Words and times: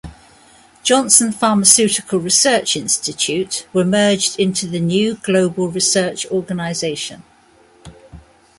Johnson 0.81 1.31
Pharmaceutical 1.31 2.17
Research 2.17 2.75
Institute 2.75 3.67
were 3.71 3.85
merged 3.85 4.39
into 4.39 4.65
the 4.65 4.79
new 4.79 5.13
global 5.13 5.67
research 5.67 6.25
organization. 6.31 7.21